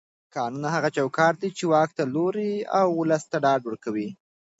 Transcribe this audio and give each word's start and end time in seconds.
قانون 0.35 0.63
هغه 0.75 0.89
چوکاټ 0.97 1.33
دی 1.41 1.49
چې 1.57 1.63
واک 1.71 1.89
ته 1.97 2.03
لوری 2.13 2.53
او 2.79 2.87
ولس 2.99 3.23
ته 3.31 3.37
ډاډ 3.43 3.61
ورکوي 3.65 4.09